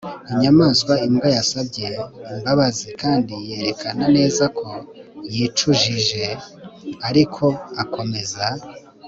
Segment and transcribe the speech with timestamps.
[0.31, 1.87] inyamaswa imbwa yasabye
[2.33, 4.67] imbabazi kandi yerekana neza ko
[5.33, 6.23] yicujije,
[7.09, 7.45] ariko
[7.83, 8.45] akomeza